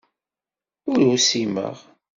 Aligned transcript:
Ur 0.91 0.99
usimeɣ. 1.13 1.77